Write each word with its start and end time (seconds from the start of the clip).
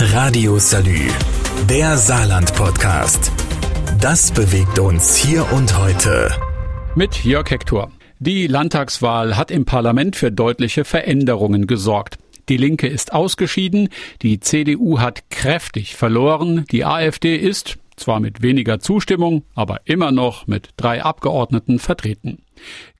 Radio 0.00 0.60
Salü, 0.60 1.08
der 1.68 1.96
Saarland-Podcast. 1.96 3.32
Das 4.00 4.30
bewegt 4.30 4.78
uns 4.78 5.16
hier 5.16 5.52
und 5.52 5.76
heute. 5.76 6.30
Mit 6.94 7.24
Jörg 7.24 7.50
Hector. 7.50 7.90
Die 8.20 8.46
Landtagswahl 8.46 9.36
hat 9.36 9.50
im 9.50 9.64
Parlament 9.64 10.14
für 10.14 10.30
deutliche 10.30 10.84
Veränderungen 10.84 11.66
gesorgt. 11.66 12.16
Die 12.48 12.56
Linke 12.56 12.86
ist 12.86 13.12
ausgeschieden, 13.12 13.88
die 14.22 14.38
CDU 14.38 15.00
hat 15.00 15.30
kräftig 15.30 15.96
verloren, 15.96 16.64
die 16.70 16.84
AfD 16.84 17.34
ist, 17.34 17.78
zwar 17.98 18.20
mit 18.20 18.42
weniger 18.42 18.80
Zustimmung, 18.80 19.44
aber 19.54 19.80
immer 19.84 20.12
noch 20.12 20.46
mit 20.46 20.70
drei 20.76 21.02
Abgeordneten 21.02 21.78
vertreten. 21.78 22.42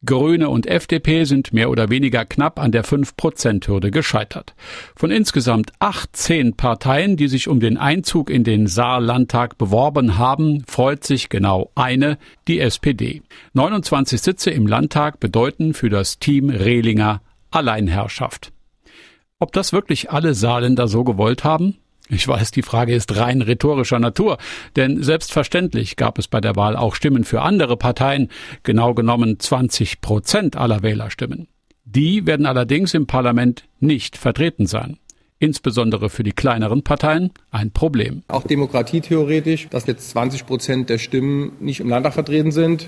Grüne 0.04 0.48
und 0.48 0.66
FDP 0.66 1.24
sind 1.24 1.52
mehr 1.52 1.70
oder 1.70 1.90
weniger 1.90 2.24
knapp 2.24 2.60
an 2.60 2.72
der 2.72 2.84
5-Prozent-Hürde 2.84 3.90
gescheitert. 3.90 4.54
Von 4.94 5.10
insgesamt 5.10 5.72
18 5.80 6.54
Parteien, 6.54 7.16
die 7.16 7.28
sich 7.28 7.48
um 7.48 7.60
den 7.60 7.76
Einzug 7.76 8.30
in 8.30 8.44
den 8.44 8.66
Saarlandtag 8.66 9.58
beworben 9.58 10.18
haben, 10.18 10.62
freut 10.66 11.04
sich 11.04 11.28
genau 11.28 11.70
eine, 11.74 12.18
die 12.46 12.60
SPD. 12.60 13.22
29 13.54 14.20
Sitze 14.20 14.50
im 14.50 14.66
Landtag 14.66 15.20
bedeuten 15.20 15.74
für 15.74 15.88
das 15.88 16.18
Team 16.18 16.50
Rehlinger 16.50 17.22
Alleinherrschaft. 17.50 18.52
Ob 19.40 19.52
das 19.52 19.72
wirklich 19.72 20.10
alle 20.10 20.34
Saarländer 20.34 20.88
so 20.88 21.04
gewollt 21.04 21.44
haben? 21.44 21.78
Ich 22.10 22.26
weiß, 22.26 22.50
die 22.52 22.62
Frage 22.62 22.94
ist 22.94 23.16
rein 23.16 23.42
rhetorischer 23.42 23.98
Natur, 23.98 24.38
denn 24.76 25.02
selbstverständlich 25.02 25.96
gab 25.96 26.18
es 26.18 26.26
bei 26.26 26.40
der 26.40 26.56
Wahl 26.56 26.76
auch 26.76 26.94
Stimmen 26.94 27.24
für 27.24 27.42
andere 27.42 27.76
Parteien, 27.76 28.30
genau 28.62 28.94
genommen 28.94 29.38
20 29.38 30.00
Prozent 30.00 30.56
aller 30.56 30.82
Wählerstimmen. 30.82 31.48
Die 31.84 32.26
werden 32.26 32.46
allerdings 32.46 32.94
im 32.94 33.06
Parlament 33.06 33.64
nicht 33.80 34.16
vertreten 34.16 34.66
sein 34.66 34.98
insbesondere 35.38 36.10
für 36.10 36.22
die 36.22 36.32
kleineren 36.32 36.82
Parteien, 36.82 37.30
ein 37.50 37.70
Problem. 37.70 38.22
Auch 38.28 38.42
demokratietheoretisch, 38.42 39.68
dass 39.68 39.86
jetzt 39.86 40.10
20 40.10 40.46
Prozent 40.46 40.90
der 40.90 40.98
Stimmen 40.98 41.52
nicht 41.60 41.80
im 41.80 41.88
Landtag 41.88 42.14
vertreten 42.14 42.50
sind, 42.50 42.86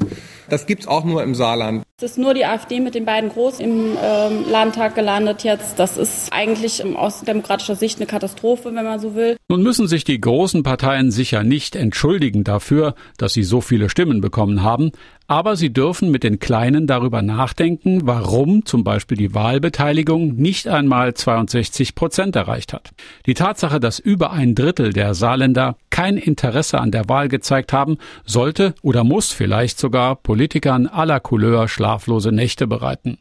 das 0.48 0.66
gibt 0.66 0.82
es 0.82 0.88
auch 0.88 1.04
nur 1.04 1.22
im 1.22 1.34
Saarland. 1.34 1.84
Es 2.02 2.12
ist 2.12 2.16
nur 2.16 2.32
die 2.32 2.46
AfD 2.46 2.80
mit 2.80 2.94
den 2.94 3.04
beiden 3.04 3.28
Groß 3.28 3.60
im 3.60 3.94
ähm, 4.02 4.50
Landtag 4.50 4.94
gelandet 4.94 5.44
jetzt. 5.44 5.78
Das 5.78 5.98
ist 5.98 6.32
eigentlich 6.32 6.82
aus 6.96 7.20
demokratischer 7.20 7.76
Sicht 7.76 7.98
eine 7.98 8.06
Katastrophe, 8.06 8.74
wenn 8.74 8.86
man 8.86 8.98
so 9.00 9.14
will. 9.14 9.36
Nun 9.48 9.62
müssen 9.62 9.86
sich 9.86 10.04
die 10.04 10.18
großen 10.18 10.62
Parteien 10.62 11.10
sicher 11.10 11.42
nicht 11.42 11.76
entschuldigen 11.76 12.42
dafür, 12.42 12.94
dass 13.18 13.34
sie 13.34 13.42
so 13.42 13.60
viele 13.60 13.90
Stimmen 13.90 14.22
bekommen 14.22 14.62
haben, 14.62 14.92
aber 15.30 15.56
sie 15.56 15.72
dürfen 15.72 16.10
mit 16.10 16.24
den 16.24 16.38
Kleinen 16.38 16.86
darüber 16.86 17.20
nachdenken, 17.20 18.00
warum 18.04 18.64
zum 18.64 18.82
Beispiel 18.82 19.18
die 19.18 19.34
Wahlbeteiligung 19.34 20.36
nicht 20.36 20.68
einmal 20.68 21.12
62 21.12 21.94
Prozent 21.94 22.34
erreicht 22.34 22.72
hat. 22.72 22.90
Die 23.26 23.34
Tatsache, 23.34 23.78
dass 23.78 23.98
über 23.98 24.32
ein 24.32 24.54
Drittel 24.54 24.92
der 24.92 25.12
Saarländer 25.14 25.76
kein 26.00 26.16
Interesse 26.16 26.80
an 26.80 26.92
der 26.92 27.10
Wahl 27.10 27.28
gezeigt 27.28 27.74
haben, 27.74 27.98
sollte 28.24 28.74
oder 28.80 29.04
muss 29.04 29.32
vielleicht 29.32 29.78
sogar 29.78 30.16
Politikern 30.16 30.86
aller 30.86 31.20
Couleur 31.20 31.68
schlaflose 31.68 32.32
Nächte 32.32 32.66
bereiten. 32.66 33.18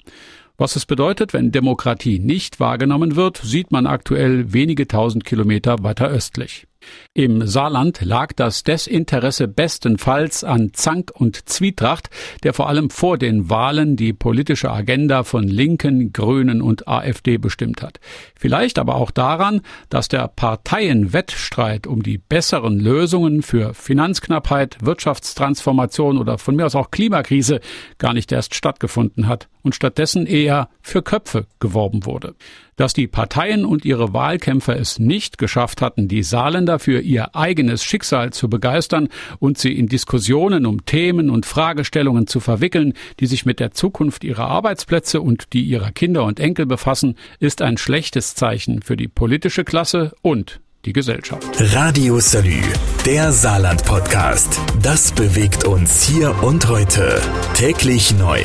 Was 0.57 0.77
es 0.77 0.85
bedeutet, 0.85 1.33
wenn 1.33 1.51
Demokratie 1.51 2.19
nicht 2.19 2.61
wahrgenommen 2.61 3.17
wird, 3.17 3.35
sieht 3.35 3.73
man 3.73 3.85
aktuell 3.85 4.53
wenige 4.53 4.87
tausend 4.87 5.25
Kilometer 5.25 5.83
weiter 5.83 6.07
östlich. 6.07 6.68
Im 7.13 7.45
Saarland 7.45 8.01
lag 8.01 8.33
das 8.33 8.63
Desinteresse 8.63 9.47
bestenfalls 9.47 10.43
an 10.43 10.71
Zank 10.73 11.11
und 11.13 11.49
Zwietracht, 11.49 12.09
der 12.43 12.53
vor 12.53 12.69
allem 12.69 12.89
vor 12.89 13.17
den 13.17 13.49
Wahlen 13.49 13.95
die 13.95 14.13
politische 14.13 14.71
Agenda 14.71 15.23
von 15.23 15.43
Linken, 15.47 16.13
Grünen 16.13 16.61
und 16.61 16.87
AfD 16.87 17.37
bestimmt 17.37 17.81
hat. 17.81 17.99
Vielleicht 18.35 18.79
aber 18.79 18.95
auch 18.95 19.11
daran, 19.11 19.61
dass 19.89 20.07
der 20.07 20.27
Parteienwettstreit 20.27 21.87
um 21.87 22.03
die 22.03 22.17
besseren 22.17 22.79
Lösungen 22.79 23.41
für 23.41 23.73
Finanzknappheit, 23.73 24.77
Wirtschaftstransformation 24.81 26.17
oder 26.17 26.37
von 26.37 26.55
mir 26.55 26.65
aus 26.65 26.75
auch 26.75 26.91
Klimakrise 26.91 27.59
gar 27.97 28.13
nicht 28.13 28.31
erst 28.31 28.55
stattgefunden 28.55 29.27
hat 29.27 29.49
und 29.61 29.75
stattdessen 29.75 30.25
eher 30.25 30.69
für 30.81 31.01
Köpfe 31.01 31.47
geworben 31.59 32.05
wurde. 32.05 32.35
Dass 32.79 32.93
die 32.93 33.07
Parteien 33.07 33.65
und 33.65 33.83
ihre 33.83 34.13
Wahlkämpfer 34.13 34.79
es 34.79 34.99
nicht 34.99 35.37
geschafft 35.37 35.81
hatten, 35.81 36.07
die 36.07 36.23
Saarländer 36.23 36.79
für 36.79 37.01
ihr 37.01 37.35
eigenes 37.35 37.83
Schicksal 37.83 38.31
zu 38.31 38.49
begeistern 38.49 39.09
und 39.39 39.57
sie 39.57 39.77
in 39.77 39.87
Diskussionen 39.87 40.65
um 40.65 40.85
Themen 40.85 41.29
und 41.29 41.45
Fragestellungen 41.45 42.25
zu 42.25 42.39
verwickeln, 42.39 42.93
die 43.19 43.25
sich 43.25 43.45
mit 43.45 43.59
der 43.59 43.71
Zukunft 43.71 44.23
ihrer 44.23 44.47
Arbeitsplätze 44.47 45.19
und 45.19 45.51
die 45.51 45.63
ihrer 45.63 45.91
Kinder 45.91 46.23
und 46.23 46.39
Enkel 46.39 46.65
befassen, 46.65 47.17
ist 47.39 47.61
ein 47.61 47.77
schlechtes 47.77 48.33
Zeichen 48.35 48.81
für 48.81 48.95
die 48.95 49.09
politische 49.09 49.65
Klasse 49.65 50.13
und 50.21 50.61
die 50.85 50.93
Gesellschaft. 50.93 51.43
Radio 51.75 52.21
Salü, 52.21 52.61
der 53.05 53.33
Saarland-Podcast. 53.33 54.57
Das 54.81 55.11
bewegt 55.11 55.65
uns 55.65 56.07
hier 56.07 56.33
und 56.41 56.69
heute. 56.69 57.21
Täglich 57.55 58.17
neu. 58.17 58.39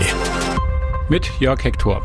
Mit 1.08 1.30
Jörg 1.38 1.62
Hector. 1.62 2.02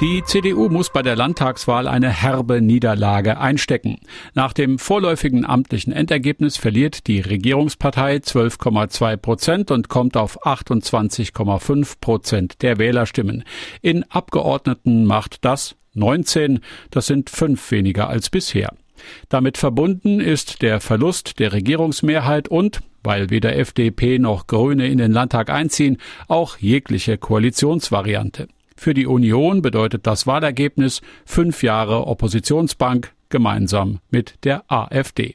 Die 0.00 0.24
CDU 0.24 0.70
muss 0.70 0.88
bei 0.88 1.02
der 1.02 1.14
Landtagswahl 1.14 1.86
eine 1.86 2.08
herbe 2.08 2.62
Niederlage 2.62 3.38
einstecken. 3.38 3.98
Nach 4.32 4.54
dem 4.54 4.78
vorläufigen 4.78 5.44
amtlichen 5.44 5.92
Endergebnis 5.92 6.56
verliert 6.56 7.06
die 7.06 7.20
Regierungspartei 7.20 8.16
12,2 8.16 9.18
Prozent 9.18 9.70
und 9.70 9.90
kommt 9.90 10.16
auf 10.16 10.46
28,5 10.46 11.96
Prozent 12.00 12.62
der 12.62 12.78
Wählerstimmen. 12.78 13.44
In 13.82 14.04
Abgeordneten 14.04 15.04
macht 15.04 15.44
das 15.44 15.76
19, 15.92 16.60
das 16.90 17.06
sind 17.06 17.28
fünf 17.28 17.70
weniger 17.70 18.08
als 18.08 18.30
bisher. 18.30 18.72
Damit 19.28 19.58
verbunden 19.58 20.18
ist 20.18 20.62
der 20.62 20.80
Verlust 20.80 21.38
der 21.40 21.52
Regierungsmehrheit 21.52 22.48
und, 22.48 22.80
weil 23.02 23.28
weder 23.28 23.54
FDP 23.54 24.18
noch 24.18 24.46
Grüne 24.46 24.88
in 24.88 24.96
den 24.96 25.12
Landtag 25.12 25.50
einziehen, 25.50 25.98
auch 26.26 26.56
jegliche 26.56 27.18
Koalitionsvariante. 27.18 28.48
Für 28.82 28.94
die 28.94 29.06
Union 29.06 29.60
bedeutet 29.60 30.06
das 30.06 30.26
Wahlergebnis 30.26 31.02
fünf 31.26 31.62
Jahre 31.62 32.06
Oppositionsbank 32.06 33.12
gemeinsam 33.28 33.98
mit 34.08 34.42
der 34.44 34.64
AfD. 34.72 35.34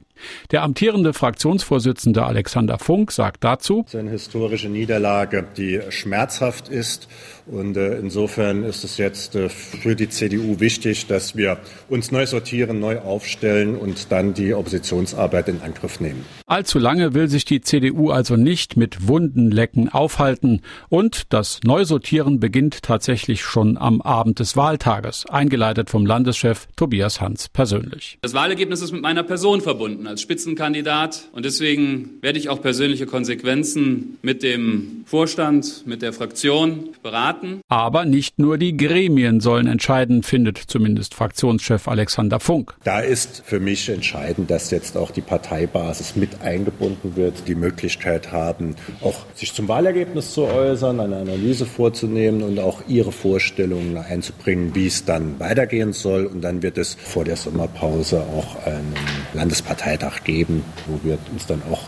Der 0.52 0.64
amtierende 0.64 1.14
Fraktionsvorsitzende 1.14 2.26
Alexander 2.26 2.80
Funk 2.80 3.12
sagt 3.12 3.44
dazu, 3.44 3.84
es 3.86 3.94
ist 3.94 4.00
eine 4.00 4.12
historische 4.12 4.70
Niederlage, 4.70 5.46
die 5.58 5.81
schmerzhaft 5.90 6.70
ist. 6.70 7.08
Und 7.48 7.78
äh, 7.78 8.00
insofern 8.00 8.64
ist 8.64 8.84
es 8.84 8.98
jetzt 8.98 9.36
äh, 9.36 9.50
für 9.50 9.96
die 9.96 10.09
CDU 10.09 10.59
wichtig, 10.59 11.06
dass 11.06 11.36
wir 11.36 11.59
uns 11.90 12.12
neu 12.12 12.26
sortieren, 12.26 12.80
neu 12.80 13.00
aufstellen 13.00 13.78
und 13.78 14.12
dann 14.12 14.34
die 14.34 14.56
Oppositionsarbeit 14.56 15.50
in 15.50 15.62
Angriff 15.62 16.00
nehmen. 16.00 16.26
Allzu 16.47 16.80
lange 16.80 17.14
will 17.14 17.28
sich 17.28 17.46
die 17.46 17.62
CDU 17.62 18.09
also 18.09 18.36
nicht 18.36 18.78
mit 18.78 19.08
Wundenlecken 19.08 19.90
aufhalten. 19.90 20.62
Und 20.90 21.34
das 21.34 21.59
Neusortieren 21.64 22.40
beginnt 22.40 22.82
tatsächlich 22.82 23.44
schon 23.44 23.78
am 23.78 24.02
Abend 24.02 24.40
des 24.40 24.58
Wahltages, 24.58 25.26
eingeleitet 25.30 25.92
vom 25.92 26.06
Landeschef 26.06 26.68
Tobias 26.76 27.22
Hans 27.22 27.50
persönlich. 27.50 28.18
Das 28.22 28.34
Wahlergebnis 28.34 28.82
ist 28.82 28.92
mit 28.92 29.03
meiner 29.03 29.24
Person 29.24 29.62
verbunden 29.62 30.05
als 30.08 30.22
Spitzenkandidat. 30.22 31.30
Und 31.32 31.46
deswegen 31.46 32.20
werde 32.22 32.40
ich 32.40 32.50
auch 32.50 32.62
persönliche 32.62 33.06
Konsequenzen 33.06 34.18
mit 34.22 34.44
dem 34.44 35.04
Vorstand, 35.06 35.84
mit 35.86 36.02
der 36.02 36.14
Fraktion 36.14 36.90
beraten. 37.04 37.62
Aber 37.68 38.06
nicht 38.06 38.40
nur 38.40 38.58
die 38.58 38.76
Gremien 38.76 39.40
sollen 39.40 39.68
entscheiden, 39.68 40.24
findet 40.24 40.58
zumindest 40.58 41.14
Fraktionschef 41.14 41.88
Alexander 41.88 42.40
Funk. 42.40 42.74
Da 42.84 43.00
ist 43.00 43.44
für 43.46 43.60
mich 43.60 43.90
entscheidend, 43.90 44.50
dass 44.50 44.72
jetzt 44.72 44.98
auch 44.98 45.12
die 45.12 45.22
Parteibasis 45.22 46.16
mit 46.16 46.42
eingebunden 46.42 47.16
wird, 47.16 47.48
die 47.48 47.56
Möglichkeit 47.56 48.32
haben, 48.32 48.76
auch 49.02 49.26
sich 49.36 49.54
zum 49.54 49.68
Wahlergebnis 49.68 50.34
zu 50.34 50.44
äußern, 50.44 51.00
eine 51.00 51.18
Analyse 51.18 51.66
vorzunehmen 51.66 52.42
und 52.42 52.60
auch 52.60 52.82
ihre 52.88 53.12
Vorstellungen 53.12 53.98
einzubringen, 53.98 54.74
wie 54.76 54.88
es 54.88 55.06
dann 55.06 55.40
weitergehen 55.40 55.94
soll. 55.94 56.26
Und 56.26 56.42
dann 56.42 56.64
wird 56.64 56.78
es 56.78 56.96
vor 56.96 57.24
der 57.26 57.36
Sommerpause 57.36 58.22
auch 58.22 58.66
einen 58.66 58.94
Landespartei 59.34 59.95
Freitag 59.96 60.26
geben, 60.26 60.64
wo 60.88 61.00
wir 61.03 61.18
uns 61.32 61.46
dann 61.46 61.62
auch 61.72 61.84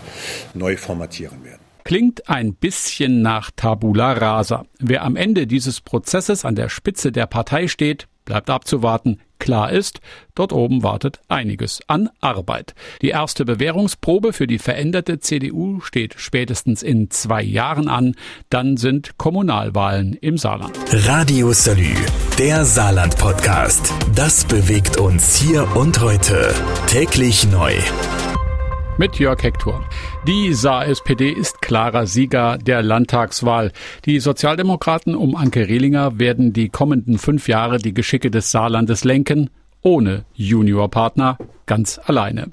neu 0.53 0.77
formatieren 0.77 1.43
werden. 1.43 1.59
Klingt 1.83 2.29
ein 2.29 2.53
bisschen 2.53 3.21
nach 3.21 3.51
Tabula 3.55 4.13
rasa. 4.13 4.65
Wer 4.79 5.03
am 5.03 5.15
Ende 5.15 5.47
dieses 5.47 5.81
Prozesses 5.81 6.45
an 6.45 6.55
der 6.55 6.69
Spitze 6.69 7.11
der 7.11 7.27
Partei 7.27 7.67
steht, 7.67 8.07
bleibt 8.27 8.51
abzuwarten. 8.51 9.19
Klar 9.39 9.71
ist, 9.71 10.01
dort 10.35 10.51
oben 10.51 10.83
wartet 10.83 11.19
einiges 11.27 11.79
an 11.87 12.09
Arbeit. 12.21 12.75
Die 13.01 13.09
erste 13.09 13.45
Bewährungsprobe 13.45 14.33
für 14.33 14.45
die 14.45 14.59
veränderte 14.59 15.19
CDU 15.19 15.79
steht 15.79 16.15
spätestens 16.17 16.83
in 16.83 17.09
zwei 17.09 17.41
Jahren 17.41 17.87
an. 17.87 18.15
Dann 18.49 18.77
sind 18.77 19.17
Kommunalwahlen 19.17 20.13
im 20.13 20.37
Saarland. 20.37 20.77
Radio 20.91 21.53
Salü, 21.53 21.95
der 22.37 22.65
Saarland-Podcast. 22.65 23.93
Das 24.13 24.45
bewegt 24.45 24.97
uns 24.97 25.37
hier 25.37 25.75
und 25.75 26.01
heute. 26.01 26.53
Täglich 26.87 27.49
neu 27.49 27.73
mit 28.97 29.19
Jörg 29.19 29.43
Hector. 29.43 29.83
Die 30.27 30.53
Saar-SPD 30.53 31.29
ist 31.29 31.61
klarer 31.61 32.07
Sieger 32.07 32.57
der 32.57 32.81
Landtagswahl. 32.81 33.71
Die 34.05 34.19
Sozialdemokraten 34.19 35.15
um 35.15 35.35
Anke 35.35 35.67
Rehlinger 35.67 36.19
werden 36.19 36.53
die 36.53 36.69
kommenden 36.69 37.17
fünf 37.17 37.47
Jahre 37.47 37.77
die 37.77 37.93
Geschicke 37.93 38.31
des 38.31 38.51
Saarlandes 38.51 39.03
lenken 39.03 39.49
ohne 39.87 40.25
Juniorpartner, 40.33 41.37
ganz 41.65 41.99
alleine. 42.03 42.49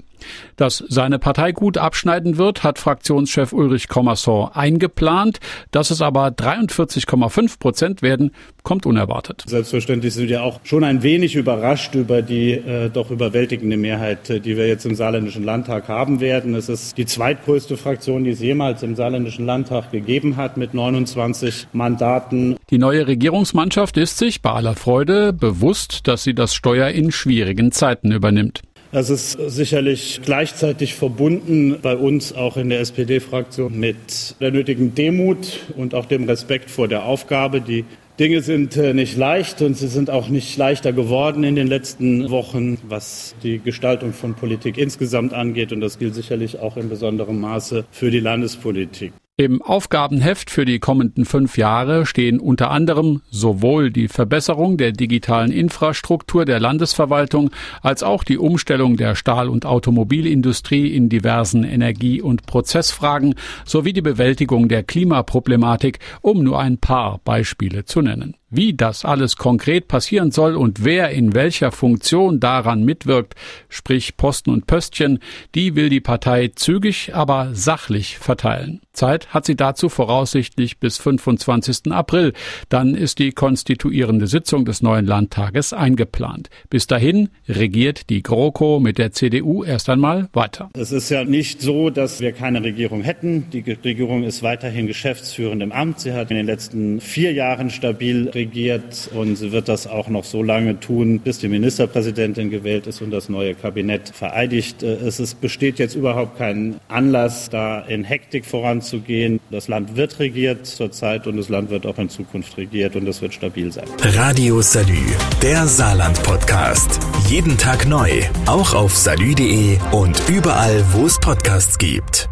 Dass 0.55 0.83
seine 0.87 1.19
Partei 1.19 1.51
gut 1.51 1.77
abschneiden 1.77 2.37
wird, 2.37 2.63
hat 2.63 2.79
Fraktionschef 2.79 3.53
Ulrich 3.53 3.87
Commerson 3.87 4.49
eingeplant. 4.53 5.39
Dass 5.71 5.91
es 5.91 6.01
aber 6.01 6.27
43,5 6.27 7.59
Prozent 7.59 8.01
werden, 8.01 8.31
kommt 8.63 8.85
unerwartet. 8.85 9.43
Selbstverständlich 9.47 10.13
sind 10.13 10.27
wir 10.27 10.43
auch 10.43 10.59
schon 10.63 10.83
ein 10.83 11.03
wenig 11.03 11.35
überrascht 11.35 11.95
über 11.95 12.21
die 12.21 12.51
äh, 12.51 12.89
doch 12.89 13.11
überwältigende 13.11 13.77
Mehrheit, 13.77 14.29
äh, 14.29 14.39
die 14.39 14.57
wir 14.57 14.67
jetzt 14.67 14.85
im 14.85 14.95
Saarländischen 14.95 15.43
Landtag 15.43 15.87
haben 15.87 16.19
werden. 16.19 16.55
Es 16.55 16.67
ist 16.67 16.97
die 16.97 17.05
zweitgrößte 17.05 17.77
Fraktion, 17.77 18.23
die 18.23 18.31
es 18.31 18.39
jemals 18.39 18.83
im 18.83 18.95
Saarländischen 18.95 19.45
Landtag 19.45 19.91
gegeben 19.91 20.35
hat, 20.35 20.57
mit 20.57 20.73
29 20.73 21.67
Mandaten. 21.73 22.57
Die 22.69 22.77
neue 22.77 23.07
Regierungsmannschaft 23.07 23.97
ist 23.97 24.17
sich 24.17 24.41
bei 24.41 24.51
aller 24.51 24.75
Freude 24.75 25.31
bewusst, 25.31 26.07
dass 26.07 26.23
sie 26.23 26.33
das 26.33 26.55
Steuer 26.55 26.89
in 26.89 27.11
schwierigen 27.11 27.71
Zeiten 27.71 28.11
übernimmt. 28.11 28.61
Das 28.95 29.09
ist 29.09 29.37
sicherlich 29.47 30.21
gleichzeitig 30.23 30.93
verbunden 30.93 31.79
bei 31.81 31.97
uns 31.97 32.31
auch 32.31 32.55
in 32.55 32.69
der 32.69 32.79
SPD-Fraktion 32.79 33.77
mit 33.77 34.37
der 34.39 34.51
nötigen 34.51 34.95
Demut 34.95 35.59
und 35.75 35.93
auch 35.93 36.05
dem 36.05 36.23
Respekt 36.23 36.71
vor 36.71 36.87
der 36.87 37.03
Aufgabe. 37.03 37.59
Die 37.59 37.83
Dinge 38.19 38.39
sind 38.39 38.77
äh, 38.77 38.93
nicht 38.93 39.17
leicht 39.17 39.61
und 39.61 39.75
sie 39.75 39.89
sind 39.89 40.09
auch 40.09 40.29
nicht 40.29 40.55
leichter 40.55 40.93
geworden 40.93 41.43
in 41.43 41.55
den 41.55 41.67
letzten 41.67 42.29
Wochen, 42.29 42.77
was 42.87 43.35
die 43.43 43.59
Gestaltung 43.59 44.13
von 44.13 44.33
Politik 44.33 44.77
insgesamt 44.77 45.33
angeht. 45.33 45.73
Und 45.73 45.81
das 45.81 45.99
gilt 45.99 46.15
sicherlich 46.15 46.59
auch 46.59 46.77
in 46.77 46.87
besonderem 46.87 47.41
Maße 47.41 47.83
für 47.91 48.11
die 48.11 48.21
Landespolitik. 48.21 49.11
Im 49.37 49.61
Aufgabenheft 49.61 50.49
für 50.49 50.63
die 50.63 50.79
kommenden 50.79 51.25
fünf 51.25 51.57
Jahre 51.57 52.05
stehen 52.05 52.39
unter 52.39 52.71
anderem 52.71 53.21
sowohl 53.29 53.91
die 53.91 54.07
Verbesserung 54.07 54.77
der 54.77 54.93
digitalen 54.93 55.51
Infrastruktur 55.51 56.45
der 56.45 56.61
Landesverwaltung 56.61 57.51
als 57.81 58.01
auch 58.01 58.23
die 58.23 58.37
Umstellung 58.37 58.95
der 58.95 59.15
Stahl- 59.15 59.49
und 59.49 59.65
Automobilindustrie 59.65 60.87
in 60.87 61.09
diversen 61.09 61.65
Energie- 61.65 62.21
und 62.21 62.45
Prozessfragen 62.45 63.35
sowie 63.65 63.91
die 63.91 64.01
Bewältigung 64.01 64.69
der 64.69 64.83
Klimaproblematik, 64.83 65.99
um 66.21 66.41
nur 66.41 66.61
ein 66.61 66.77
paar 66.77 67.19
Beispiele 67.25 67.83
zu 67.83 68.01
nennen. 68.01 68.37
Wie 68.51 68.75
das 68.75 69.05
alles 69.05 69.37
konkret 69.37 69.87
passieren 69.87 70.29
soll 70.29 70.55
und 70.55 70.85
wer 70.85 71.09
in 71.09 71.33
welcher 71.33 71.71
Funktion 71.71 72.39
daran 72.39 72.83
mitwirkt, 72.83 73.33
sprich 73.69 74.17
Posten 74.17 74.51
und 74.51 74.67
Pöstchen, 74.67 75.19
die 75.55 75.75
will 75.75 75.89
die 75.89 75.99
Partei 75.99 76.51
zügig, 76.55 77.15
aber 77.15 77.49
sachlich 77.53 78.19
verteilen. 78.19 78.81
Zeit 78.93 79.33
hat 79.33 79.45
sie 79.45 79.55
dazu 79.55 79.89
voraussichtlich 79.89 80.79
bis 80.79 80.97
25. 80.97 81.91
April. 81.91 82.33
Dann 82.69 82.95
ist 82.95 83.19
die 83.19 83.31
konstituierende 83.31 84.27
Sitzung 84.27 84.63
des 84.63 84.81
neuen 84.81 85.05
Landtages 85.05 85.73
eingeplant. 85.73 86.49
Bis 86.69 86.87
dahin 86.87 87.29
regiert 87.49 88.09
die 88.09 88.23
GroKo 88.23 88.79
mit 88.79 88.97
der 88.97 89.11
CDU 89.11 89.63
erst 89.63 89.89
einmal 89.89 90.29
weiter. 90.33 90.69
Es 90.73 90.91
ist 90.91 91.09
ja 91.09 91.23
nicht 91.23 91.61
so, 91.61 91.89
dass 91.89 92.21
wir 92.21 92.31
keine 92.31 92.63
Regierung 92.63 93.01
hätten. 93.01 93.47
Die 93.51 93.59
Regierung 93.59 94.23
ist 94.23 94.43
weiterhin 94.43 94.87
geschäftsführend 94.87 95.61
im 95.61 95.71
Amt. 95.71 95.99
Sie 95.99 96.13
hat 96.13 96.31
in 96.31 96.37
den 96.37 96.45
letzten 96.45 97.01
vier 97.01 97.33
Jahren 97.33 97.69
stabil 97.69 98.29
regiert 98.35 99.09
und 99.13 99.35
sie 99.35 99.51
wird 99.51 99.67
das 99.67 99.87
auch 99.87 100.07
noch 100.09 100.23
so 100.23 100.43
lange 100.43 100.79
tun, 100.79 101.19
bis 101.19 101.39
die 101.39 101.47
Ministerpräsidentin 101.47 102.49
gewählt 102.49 102.87
ist 102.87 103.01
und 103.01 103.11
das 103.11 103.29
neue 103.29 103.55
Kabinett 103.55 104.09
vereidigt. 104.09 104.83
Äh, 104.83 104.95
es 104.95 105.19
ist, 105.19 105.41
besteht 105.41 105.79
jetzt 105.79 105.95
überhaupt 105.95 106.37
kein 106.37 106.75
Anlass, 106.87 107.49
da 107.49 107.79
in 107.79 108.03
Hektik 108.03 108.45
voranzugehen. 108.45 109.39
Das 109.49 109.67
Land 109.67 109.95
wird 109.95 110.19
regiert 110.19 110.65
zurzeit 110.65 111.27
und 111.27 111.37
das 111.37 111.49
Land 111.49 111.69
wird 111.69 111.85
auch 111.85 111.97
in 111.97 112.09
Zukunft 112.09 112.57
regiert 112.57 112.95
und 112.95 113.07
es 113.07 113.21
wird 113.21 113.33
stabil 113.33 113.71
sein. 113.71 113.85
Radio 114.01 114.61
Salü, 114.61 115.01
der 115.41 115.65
Saarland-Podcast. 115.65 116.99
Jeden 117.29 117.57
Tag 117.57 117.87
neu, 117.87 118.09
auch 118.45 118.73
auf 118.73 118.95
salü.de 118.95 119.77
und 119.91 120.21
überall, 120.29 120.83
wo 120.91 121.05
es 121.05 121.19
Podcasts 121.19 121.77
gibt. 121.77 122.29